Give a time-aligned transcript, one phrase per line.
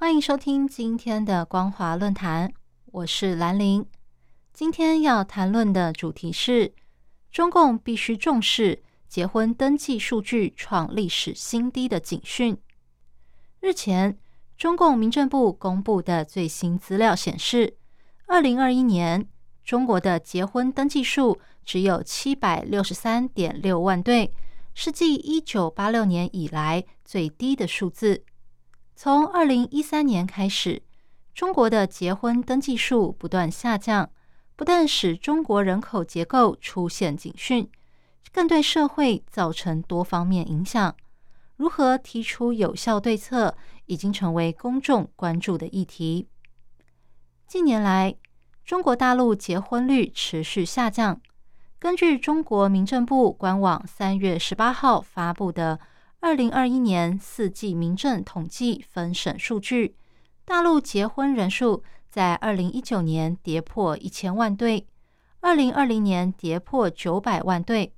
[0.00, 2.50] 欢迎收听今天的光华论坛，
[2.86, 3.84] 我是兰陵。
[4.50, 6.72] 今天要谈论的主题是：
[7.30, 12.56] 中共必须重视结婚登记数据创历史新低的警讯。
[13.60, 14.16] 日前，
[14.56, 17.76] 中共民政部公布的最新资料显示，
[18.26, 19.28] 二零二一年
[19.62, 24.32] 中国的结婚登记数只有七百六十三点六万对。
[24.72, 28.24] 是继一九八六年以来最低的数字。
[29.02, 30.82] 从二零一三年开始，
[31.32, 34.10] 中国的结婚登记数不断下降，
[34.56, 37.66] 不但使中国人口结构出现警讯，
[38.30, 40.94] 更对社会造成多方面影响。
[41.56, 46.28] 如何提出有效对策，已经成为公众关注的议题。
[47.46, 48.14] 近年来，
[48.66, 51.18] 中国大陆结婚率持续下降。
[51.78, 55.80] 根据中国民政部官网三月十八号发布的
[56.22, 59.96] 二零二一年四季民政统计分省数据，
[60.44, 64.86] 大陆结婚人数在二零一九年跌破一千万对，
[65.40, 67.94] 二零二零年跌破九百万对，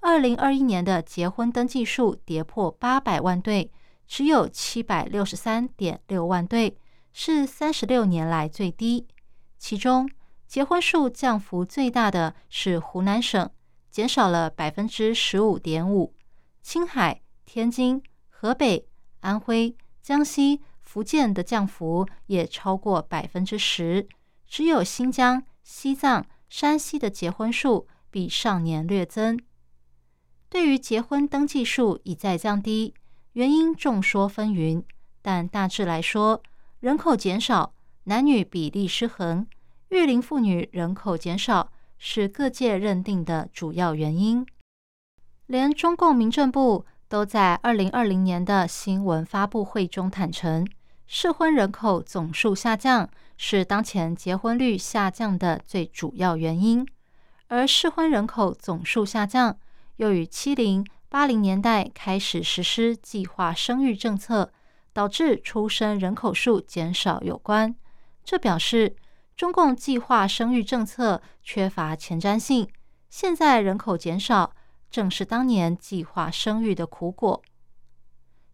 [0.00, 3.70] 二零二一年的结婚登记数跌破八百万对，
[4.04, 6.76] 只有七百六十三点六万对，
[7.12, 9.06] 是三十六年来最低，
[9.58, 10.10] 其中。
[10.48, 13.48] 结婚数降幅最大的是湖南省，
[13.88, 16.12] 减少了百分之十五点五；
[16.60, 18.86] 青海、天津、河北、
[19.22, 24.06] 安徽、江西、福建的降幅也超过百分之十，
[24.46, 29.36] 只有新疆、西藏、山西的结婚数比上年略增。
[30.48, 32.94] 对于结婚登记数已在降低，
[33.32, 34.84] 原因众说纷纭，
[35.20, 36.40] 但大致来说，
[36.78, 39.44] 人口减少，男女比例失衡。
[39.88, 44.46] 育龄妇女人口减少是各界认定的主要原因。
[45.46, 50.64] 连中共民政部都在二零二零年的新闻发布会中坦诚，
[51.08, 56.86] 适婚人口总数下降是当前结婚率下降的最主要原因。
[57.48, 59.58] 而适婚人口总数下降，
[59.96, 64.52] 又与七零八零年代开始实施计划生育政策，
[64.92, 67.74] 导致出生人口数减少有关。
[68.24, 68.94] 这表示。
[69.36, 72.68] 中共计划生育政策缺乏前瞻性，
[73.08, 74.52] 现在人口减少，
[74.90, 77.42] 正是当年计划生育的苦果。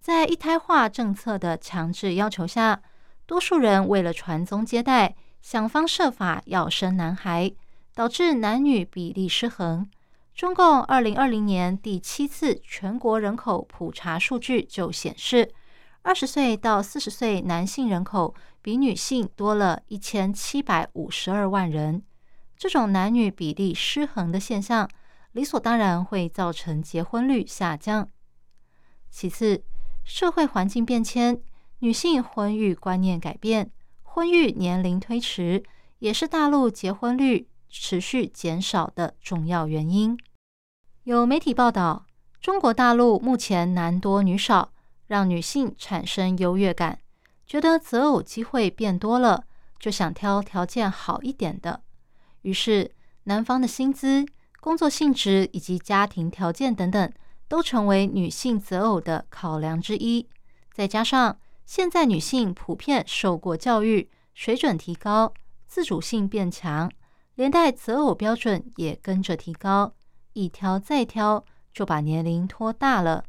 [0.00, 2.82] 在一胎化政策的强制要求下，
[3.26, 7.52] 多数人为了传宗接代，想方设法要生男孩，
[7.94, 9.88] 导致男女比例失衡。
[10.34, 15.52] 中共二零二零年第七次全国人口普查数据就显示，
[16.02, 18.34] 二十岁到四十岁男性人口。
[18.64, 22.00] 比女性多了一千七百五十二万人，
[22.56, 24.88] 这种男女比例失衡的现象，
[25.32, 28.08] 理所当然会造成结婚率下降。
[29.10, 29.62] 其次，
[30.04, 31.42] 社会环境变迁，
[31.80, 33.70] 女性婚育观念改变，
[34.02, 35.62] 婚育年龄推迟，
[35.98, 40.18] 也是大陆结婚率持续减少的重要原因。
[41.04, 42.06] 有媒体报道，
[42.40, 44.72] 中国大陆目前男多女少，
[45.06, 46.98] 让女性产生优越感。
[47.46, 49.44] 觉得择偶机会变多了，
[49.78, 51.82] 就想挑条件好一点的。
[52.42, 52.92] 于是，
[53.24, 54.24] 男方的薪资、
[54.62, 57.12] 工作性质以及家庭条件等等，
[57.48, 60.28] 都成为女性择偶的考量之一。
[60.72, 61.36] 再加上
[61.66, 65.34] 现在女性普遍受过教育，水准提高，
[65.66, 66.88] 自主性变强，
[67.34, 69.94] 连带择偶标准也跟着提高。
[70.34, 71.44] 一挑再挑，
[71.74, 73.24] 就把年龄拖大了，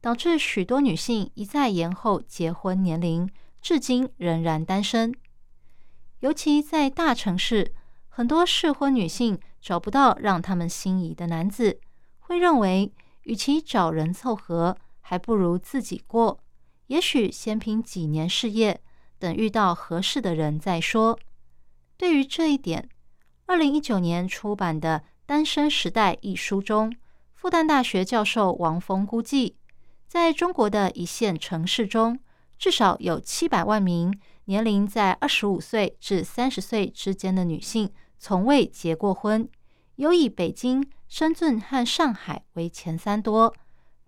[0.00, 3.28] 导致许多女性一再延后结婚年龄。
[3.60, 5.14] 至今仍然单身，
[6.20, 7.74] 尤其在大城市，
[8.08, 11.80] 很多适婚女性找不到让他们心仪的男子，
[12.20, 16.40] 会认为与其找人凑合，还不如自己过。
[16.86, 18.80] 也许先拼几年事业，
[19.18, 21.18] 等遇到合适的人再说。
[21.96, 22.88] 对于这一点，
[23.46, 26.94] 二零一九年出版的《单身时代》一书中，
[27.34, 29.56] 复旦大学教授王峰估计，
[30.06, 32.18] 在中国的一线城市中。
[32.58, 34.12] 至少有七百万名
[34.46, 37.88] 年龄在二十五岁至三十岁之间的女性
[38.18, 39.48] 从未结过婚，
[39.96, 43.54] 尤以北京、深圳和上海为前三多。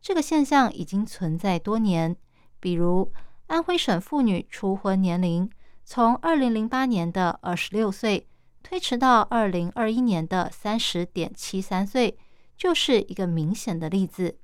[0.02, 2.16] 这个现象已经存在多年。
[2.58, 3.12] 比如，
[3.46, 5.50] 安徽省妇女初婚年龄
[5.84, 8.26] 从二零零八年的二十六岁
[8.62, 12.18] 推迟到二零二一年的三十点七三岁，
[12.56, 14.38] 就是一个明显的例子。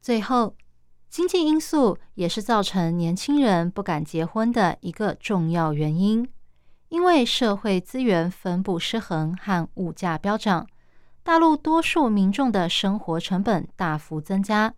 [0.00, 0.54] 最后，
[1.08, 6.28] 经济因素也是造成年轻人不敢结婚的一个重要原因，
[6.88, 10.66] 因为社会资源分布失衡和物价飙涨，
[11.22, 14.72] 大陆多数民众的生活成本大幅增加，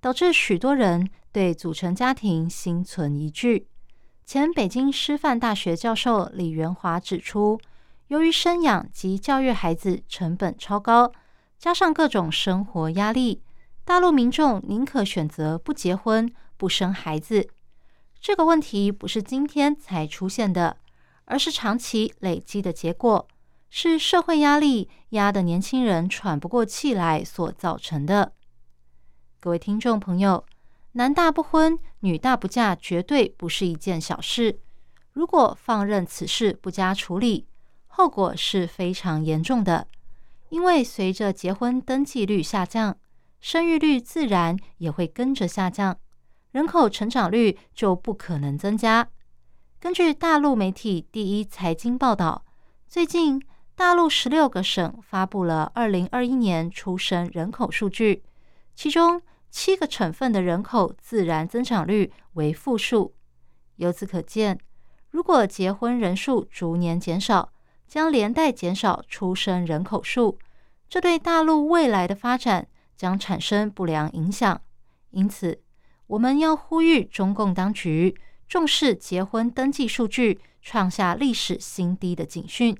[0.00, 3.66] 导致许多人对组成家庭心存疑惧。
[4.24, 7.58] 前北京师范大学教授李元华指出，
[8.06, 11.10] 由于生养及教育孩子成本超高，
[11.58, 13.42] 加上各种生活压力，
[13.84, 17.48] 大陆民众宁可选择不结婚、不生孩子。
[18.20, 20.76] 这个问题不是今天才出现的，
[21.28, 23.28] 而是长期累积的结果，
[23.70, 28.32] 是社会压力压得年轻人喘不过气来所造成的。
[29.38, 30.44] 各位听众朋友。
[30.92, 34.58] 男大不婚，女大不嫁，绝对不是一件小事。
[35.12, 37.46] 如果放任此事不加处理，
[37.86, 39.86] 后果是非常严重的。
[40.48, 42.96] 因为随着结婚登记率下降，
[43.38, 45.98] 生育率自然也会跟着下降，
[46.50, 49.08] 人口成长率就不可能增加。
[49.80, 52.44] 根据大陆媒体第一财经报道，
[52.88, 53.40] 最近
[53.76, 58.24] 大陆十六个省发布了二零二一年出生人口数据，
[58.74, 59.22] 其中。
[59.50, 63.14] 七个省份的人口自然增长率为负数，
[63.76, 64.60] 由此可见，
[65.08, 67.50] 如果结婚人数逐年减少，
[67.86, 70.38] 将连带减少出生人口数，
[70.86, 74.60] 这对大陆未来的发展将产生不良影响。
[75.12, 75.62] 因此，
[76.08, 78.14] 我们要呼吁中共当局
[78.48, 82.76] 重视结婚登记数据创下历史新低的警讯，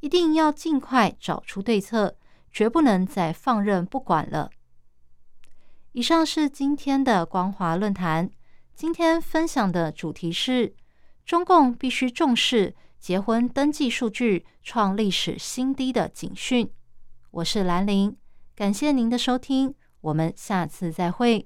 [0.00, 2.16] 一定要尽快找出对策，
[2.50, 4.50] 绝不能再放任不管了。
[5.92, 8.28] 以上是今天的光华论坛。
[8.74, 10.74] 今天分享的主题是：
[11.24, 16.68] 中共必须重视结婚登记数据创历史新低的警讯。
[17.30, 18.16] 我是兰陵，
[18.56, 21.42] 感谢您的收听，我们下次再会。